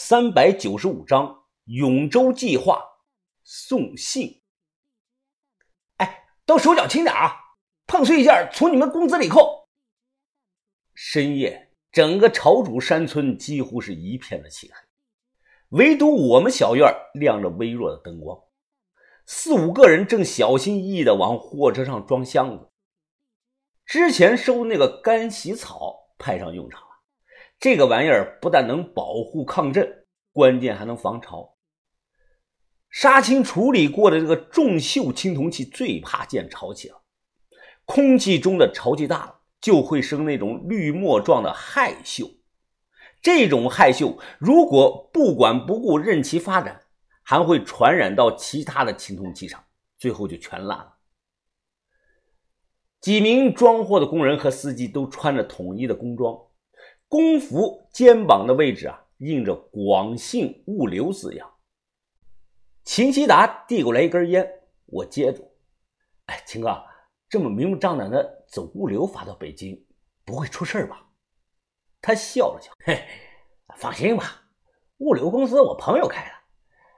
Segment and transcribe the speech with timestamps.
[0.00, 2.80] 三百九十五章永州计划
[3.42, 4.40] 送信。
[5.96, 7.32] 哎，都手脚轻点啊！
[7.84, 9.68] 碰碎一下，从你们工资里扣。
[10.94, 14.76] 深夜，整个朝主山村几乎是一片的漆黑，
[15.70, 18.40] 唯独我们小院亮着微弱的灯光。
[19.26, 22.70] 四五个人正小心翼翼的往货车上装箱子。
[23.84, 26.87] 之前收那个干洗草派上用场。
[27.60, 31.56] 这个玩意儿不但能保护抗震，关键还能防潮。
[32.88, 37.02] 杀青处理过的这个重锈青铜器最怕见潮气了，
[37.84, 42.36] 空气中的潮气大了，就会生那种绿沫状的害锈。
[43.20, 46.82] 这种害锈如果不管不顾任其发展，
[47.22, 49.62] 还会传染到其他的青铜器上，
[49.98, 50.94] 最后就全烂了。
[53.00, 56.47] 几名装货的工人和司机都穿着统一的工装。
[57.08, 61.50] 工服肩膀的位置啊，印着“广信物流”字样。
[62.84, 64.46] 秦希达递过来一根烟，
[64.86, 65.50] 我接住。
[66.26, 66.84] 哎，秦哥，
[67.28, 69.82] 这么明目张胆的走物流发到北京，
[70.24, 71.06] 不会出事吧？
[72.00, 73.02] 他笑了笑，嘿，
[73.76, 74.42] 放心吧，
[74.98, 76.30] 物流公司我朋友开的。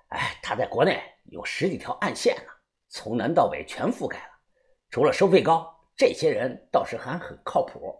[0.08, 2.52] 哎，他在国内有十几条暗线呢，
[2.88, 4.32] 从南到北全覆盖了。
[4.90, 7.96] 除了收费高，这些人倒是还很靠谱。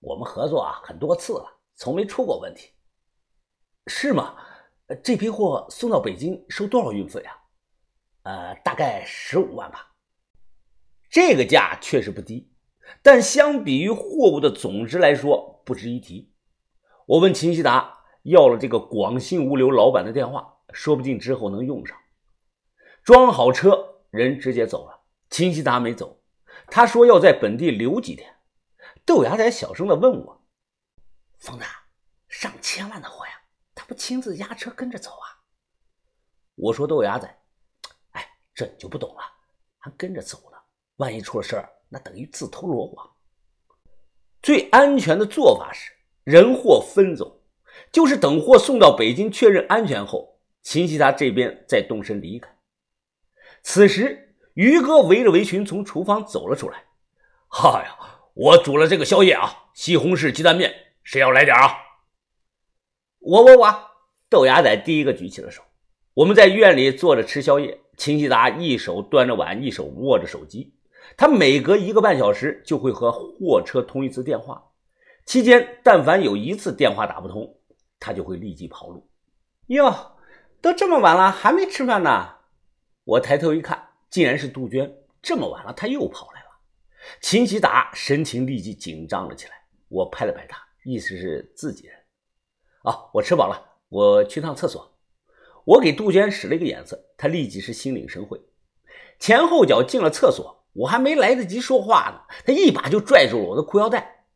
[0.00, 2.70] 我们合作啊很多次了，从没出过问题，
[3.86, 4.34] 是吗？
[5.04, 7.36] 这批货送到北京收多少运费啊？
[8.22, 9.94] 呃，大概十五万吧。
[11.10, 12.50] 这个价确实不低，
[13.02, 16.32] 但相比于货物的总值来说不值一提。
[17.06, 21.96] 我问秦希达要了这个广信物流老板的电话，说不定之后能用上。
[23.02, 25.00] 装好车，人直接走了。
[25.28, 26.20] 秦希达没走，
[26.66, 28.34] 他说要在本地留几天。
[29.10, 30.40] 豆芽仔小声的问我
[31.40, 31.64] ：“疯子，
[32.28, 33.32] 上千万的货呀，
[33.74, 35.26] 他不亲自押车跟着走啊？”
[36.54, 37.26] 我说：“豆芽仔，
[38.12, 39.22] 哎，这你就不懂了，
[39.78, 40.56] 还跟着走呢，
[40.98, 43.10] 万一出了事儿，那等于自投罗网。
[44.42, 45.90] 最安全的做法是
[46.22, 47.42] 人货分走，
[47.90, 52.48] 就是等货送到北京确认安全后，秦希达这边再动身离开。”
[53.64, 56.84] 此时，于哥围着围裙从厨房走了出来
[57.50, 57.96] ：“哈呀！”
[58.42, 61.76] 我煮了这个宵夜啊，西红柿鸡蛋面，谁要来点啊？
[63.18, 63.90] 我我我，
[64.30, 65.62] 豆芽仔第一个举起了手。
[66.14, 70.72] 我们在院里坐着吃宵夜，秦希达一手端着碗，一手握着手机。
[71.18, 74.70] 他每隔一个半小时就会和货车通一次电话，
[75.26, 77.58] 期间但凡有一次电话打不通，
[77.98, 79.06] 他就会立即跑路。
[79.66, 80.16] 哟，
[80.62, 82.36] 都这么晚了，还没吃饭呢？
[83.04, 84.90] 我抬头一看，竟然是杜鹃。
[85.20, 86.39] 这么晚了，他又跑来。
[87.20, 89.52] 秦希达神情立即紧张了起来，
[89.88, 91.96] 我拍了拍他，意思是自己人。
[92.82, 94.98] 啊，我吃饱了，我去趟厕所。
[95.64, 98.40] 我给杜鹃使了一个眼色，她立即是心领神会，
[99.18, 100.58] 前后脚进了厕所。
[100.72, 104.26] 我还没来得及说话呢，她一把就拽住了我的裤腰带。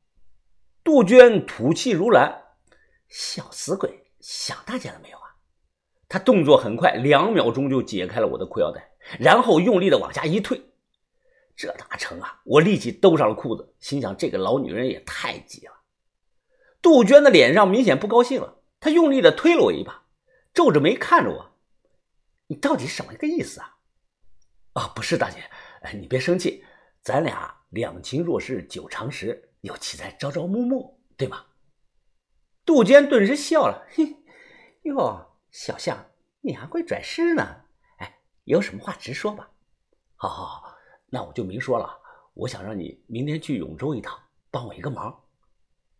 [0.82, 2.42] 杜鹃吐气如兰
[3.08, 5.36] ：“小死鬼，想大姐了没有啊？”
[6.08, 10.60] 她动作很快，两秒钟就解开了我的裤腰带，然后用力的往下一退。
[11.56, 12.40] 这哪成啊！
[12.44, 15.72] 我立即兜上了裤子，心想这个老女人也太急了。
[16.82, 20.06] 杜鹃的脸上明显不高兴了，她用力的推了我一把，
[20.52, 21.56] 皱着眉看着我
[22.48, 23.76] ：“你到底什么个意思啊
[24.74, 25.48] ？”“啊，不是大姐，
[25.82, 26.64] 哎你别生气，
[27.00, 31.46] 咱俩两情若是久长时，又岂在朝朝暮暮，对吧？”
[32.66, 34.16] 杜鹃顿时笑了：“嘿，
[34.82, 36.10] 哟，小象，
[36.40, 37.62] 你还会转世呢？
[37.98, 39.50] 哎，有什么话直说吧。
[40.16, 40.73] ”“好好好。”
[41.14, 41.96] 那我就明说了，
[42.32, 44.18] 我想让你明天去永州一趟，
[44.50, 45.22] 帮我一个忙。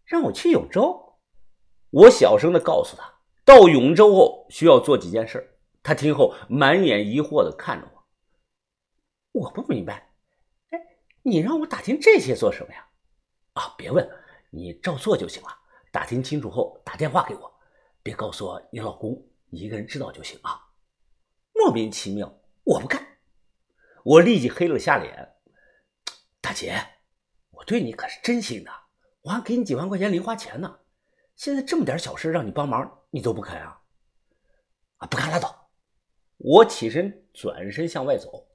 [0.04, 1.20] 让我去永州？
[1.91, 3.14] 我小声的告诉他，
[3.44, 5.56] 到永州后需要做几件事。
[5.84, 9.41] 他听后满眼疑惑的看着我。
[9.41, 10.10] 我不明白，
[10.70, 10.80] 哎，
[11.22, 12.84] 你让我打听这些做什么呀？
[13.53, 14.10] 啊，别问，
[14.50, 15.48] 你照做就行了。
[15.92, 17.54] 打听清楚后打电话给我，
[18.03, 20.60] 别告诉我你老公，你一个人知道就行啊。
[21.53, 23.14] 莫名其妙，我不干。
[24.04, 25.34] 我立即黑了下脸，
[26.42, 26.77] 大姐，
[27.51, 28.71] 我对你可是真心的，
[29.22, 30.78] 我还给你几万块钱零花钱呢。
[31.36, 33.80] 现在这么点小事让你帮忙，你都不肯啊？
[34.98, 35.71] 啊，不干拉倒！
[36.36, 38.47] 我起身转身向外走。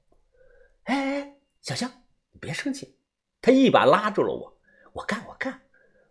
[0.84, 1.90] 哎哎，小香，
[2.30, 2.96] 你别生气。
[3.42, 4.56] 他一把拉住了我。
[4.92, 5.60] 我干，我干，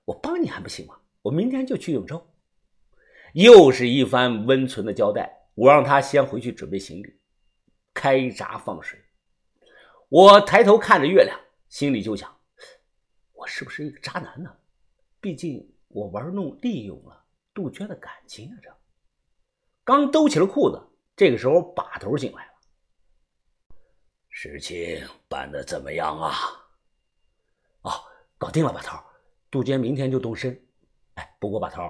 [0.03, 0.99] 我帮你还不行吗？
[1.21, 2.29] 我明天就去永州。
[3.33, 5.47] 又是一番温存的交代。
[5.55, 7.19] 我让他先回去准备行李，
[7.93, 8.99] 开闸放水。
[10.09, 12.35] 我抬头看着月亮，心里就想：
[13.31, 14.51] 我是不是一个渣男呢？
[15.21, 18.57] 毕竟我玩弄利用了杜鹃的感情啊！
[18.63, 18.75] 这
[19.83, 20.81] 刚兜起了裤子，
[21.15, 22.53] 这个时候把头进来了。
[24.29, 26.33] 事情办得怎么样啊？
[27.81, 27.91] 哦，
[28.39, 28.97] 搞定了，把头。
[29.51, 30.59] 杜鹃明天就动身。
[31.15, 31.83] 哎，不过把头，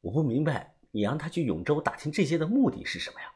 [0.00, 3.30] 我不明白你让他去永州打听这些的目的是什么呀？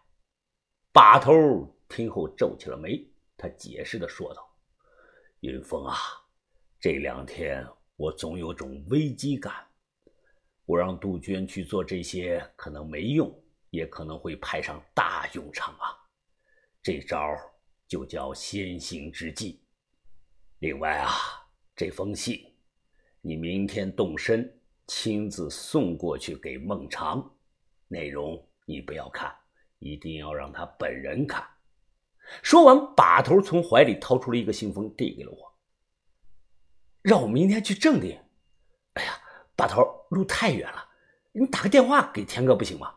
[0.91, 3.12] 把头听后皱起了眉，
[3.43, 4.49] 他解释的说道
[5.43, 5.97] ：“云峰啊，
[6.79, 7.67] 这两天
[7.97, 9.53] 我总有种危机感。
[10.65, 13.37] 我让杜鹃去做这些，可能没用，
[13.71, 15.91] 也可能会派上大用场啊。
[16.81, 17.19] 这招
[17.89, 19.61] 就叫先行之计。
[20.61, 21.11] 另外啊，
[21.75, 22.49] 这封信。”
[23.25, 27.29] 你明天动身，亲自送过去给孟尝，
[27.89, 29.37] 内容你不要看，
[29.81, 31.45] 一定要让他本人看。
[32.43, 35.55] 说完，把头从怀里掏出了一个信封，递给了我，
[37.03, 38.19] 让我明天去正定。
[38.95, 39.19] 哎呀，
[39.57, 40.89] 把头，路太远了，
[41.33, 42.95] 你打个电话给田哥不行吗？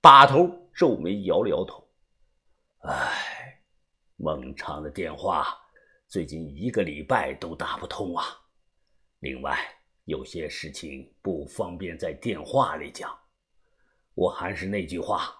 [0.00, 1.88] 把头皱眉摇了摇头，
[2.80, 3.62] 哎，
[4.16, 5.58] 孟尝的电话
[6.08, 8.24] 最近一个礼拜都打不通啊。
[9.20, 9.58] 另外，
[10.04, 13.14] 有些事情不方便在电话里讲。
[14.14, 15.34] 我还是那句话，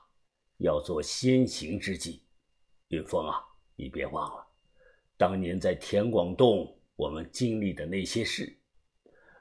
[0.58, 2.26] 要做先行之计。
[2.90, 3.40] 云峰啊，
[3.76, 4.44] 你别忘了，
[5.16, 8.52] 当年在田广洞我们经历的那些事。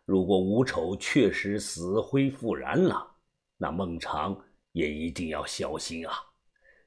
[0.06, 3.16] 如果吴丑确实死灰复燃了，
[3.57, 4.40] 那孟尝
[4.72, 6.13] 也一定要小心啊！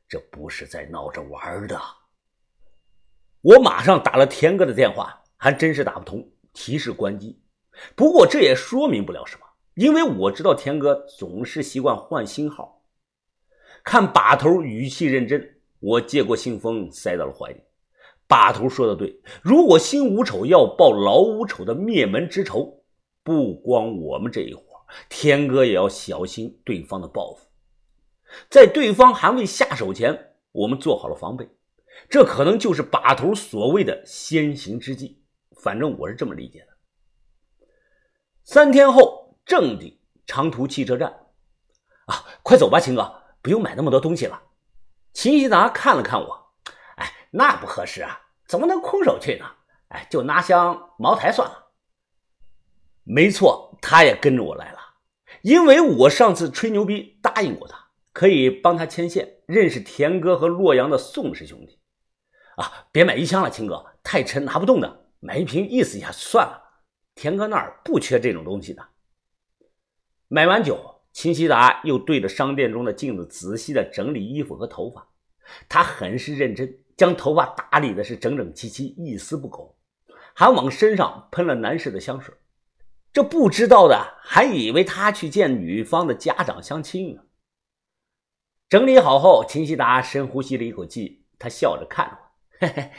[0.09, 1.81] 这不是在闹着玩的。
[3.41, 7.43] 我马上打了田哥的电话，还真是打不通，提示关机。
[7.97, 12.85] 不过这也说明不了什么，因为我知道田哥总是习惯换新号。
[13.83, 17.61] 看把头语气认真，我接过信封塞到了怀里。
[18.29, 22.83] 把头说的对，如果新五丑要报老五丑的灭门之仇，
[23.23, 24.63] 不光我们这一伙，
[25.11, 27.47] 天哥也要小心对方的报复。
[28.49, 31.47] 在对方还未下手前，我们做好了防备。
[32.09, 35.23] 这可能就是把头所谓的先行之计，
[35.61, 36.69] 反正我是这么理解的。
[38.45, 41.11] 三天后，正定长途汽车站，
[42.07, 43.13] 啊，快走吧，秦哥，
[43.43, 44.41] 不用买那么多东西了。
[45.13, 46.53] 秦希达看了看我，
[46.97, 49.47] 哎，那不合适啊，怎么能空手去呢？
[49.89, 51.71] 哎，就拿箱茅台算了。
[53.05, 54.79] 没错，他也跟着我来了，
[55.43, 61.79] 因为我上次吹牛逼答应过他，可以帮他牵线，认识田哥和洛阳的宋氏兄弟。
[62.57, 66.63] 啊，别买一箱了，秦哥，太沉拿不动的，买一瓶意思一下算了。
[67.15, 68.87] 田哥那儿不缺这种东西的。
[70.29, 75.07] 买完酒，秦希达又对着商店中的镜子仔细的整理衣服和头发。
[75.69, 79.77] 他很是认真，将头发打理的是整整齐齐，一丝不苟，
[80.35, 82.35] 还往身上喷了男士的香水。
[83.13, 87.23] 这不知道的还以为他去见女方的家长相亲呢。
[88.71, 92.29] 整理好后，秦希达深呼吸了一口气，他笑着看着我
[92.67, 92.91] ：“嘿嘿，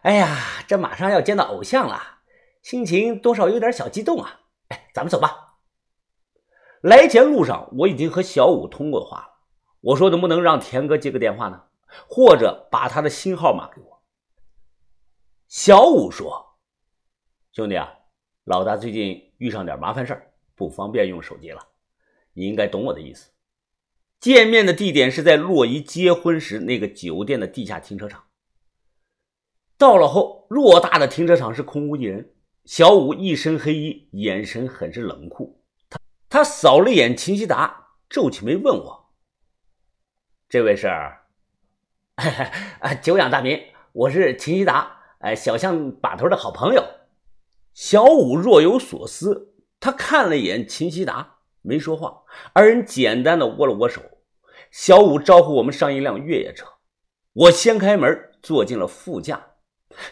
[0.00, 2.20] 哎呀，这马上要见到偶像了。”
[2.62, 4.40] 心情多少有点小激动啊！
[4.68, 5.49] 哎，咱们走吧。
[6.80, 9.32] 来前路上我已经和小五通过话了，
[9.80, 11.64] 我说能不能让田哥接个电话呢？
[12.08, 14.02] 或者把他的新号码给我。
[15.48, 16.58] 小五说
[17.52, 17.92] ：“兄弟啊，
[18.44, 21.60] 老大最近遇上点麻烦事不方便用手机了。
[22.32, 23.30] 你应该懂我的意思。
[24.20, 28.24] 见面的地点是在洛伊结婚时那个酒店的地下停车场。
[29.76, 32.34] 到了后，偌大的停车场是空无一人。”
[32.64, 35.59] 小五一身黑衣，眼神很是冷酷。
[36.30, 39.10] 他扫了一眼秦希达，皱起眉问我
[40.48, 40.86] ：“这位是
[42.78, 43.60] ？”“啊，久仰大名，
[43.90, 46.84] 我是秦希达，哎，小象把头的好朋友。”
[47.74, 52.22] 小五若有所思，他看了一眼秦希达，没说话。
[52.52, 54.00] 二人简单的握了握手。
[54.70, 56.64] 小五招呼我们上一辆越野车，
[57.32, 59.48] 我掀开门，坐进了副驾。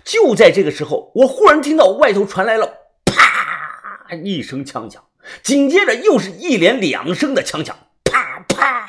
[0.03, 2.67] 就在这个时候，我忽然听到外头传来了
[3.07, 5.08] “啪”一声枪响，
[5.43, 8.89] 紧接着又是一连两声的枪响，“啪啪”，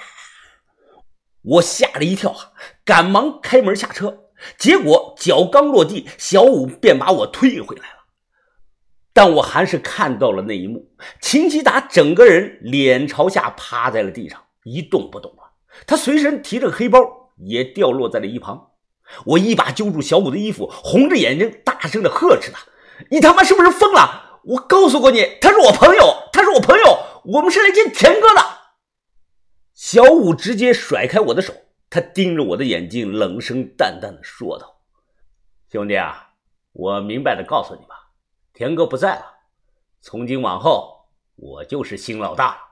[1.44, 2.52] 我吓了一跳啊，
[2.84, 4.26] 赶忙开门下车，
[4.58, 7.96] 结果脚刚落地，小五便把我推回来了。
[9.14, 15.52] 但我还是看到了那一幕：秦基达整个人脸朝下趴在了地上，一动不动了。
[15.86, 17.00] 他随身提着个黑包
[17.38, 18.68] 也掉落在了一旁。
[19.26, 22.60] 我一把揪住小五的衣服，红着眼睛大声的呵斥他
[23.10, 24.40] ：“你他妈是不是疯了？
[24.44, 28.42] 我告诉过你，他是我朋友，是我朋友，我们是来见田哥的。”
[29.74, 31.54] 小五直接甩开我的手，
[31.90, 34.82] 他盯着我的眼睛，冷声淡淡的说道
[35.72, 36.32] ：“兄弟啊，
[36.74, 38.12] 我明白的告诉你吧，
[38.54, 39.26] 田哥不在了，
[40.02, 42.66] 从今往后，我就是新老大。”